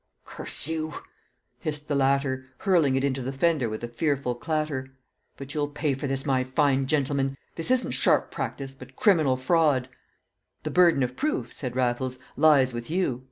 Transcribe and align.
"Curse 0.25 0.67
you!" 0.67 0.95
hissed 1.59 1.87
the 1.87 1.93
latter, 1.93 2.47
hurling 2.57 2.95
it 2.95 3.03
into 3.03 3.21
the 3.21 3.31
fender 3.31 3.69
with 3.69 3.83
a 3.83 3.87
fearful 3.87 4.33
clatter. 4.33 4.95
"But 5.37 5.53
you'll 5.53 5.67
pay 5.67 5.93
for 5.93 6.07
this, 6.07 6.25
my 6.25 6.43
fine 6.43 6.87
gentlemen; 6.87 7.37
this 7.53 7.69
isn't 7.69 7.91
sharp 7.91 8.31
practice, 8.31 8.73
but 8.73 8.95
criminal 8.95 9.37
fraud." 9.37 9.89
"The 10.63 10.71
burden 10.71 11.03
of 11.03 11.15
proof," 11.15 11.53
said 11.53 11.75
Raffles, 11.75 12.17
"lies 12.35 12.73
with 12.73 12.89
you. 12.89 13.19